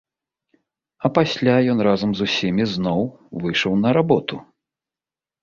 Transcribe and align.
А 1.05 1.11
пасля 1.17 1.53
ён 1.73 1.79
разам 1.89 2.11
з 2.21 2.29
усімі 2.31 2.63
зноў 2.73 3.01
выйшаў 3.45 3.79
на 3.85 3.89
работу. 4.01 4.35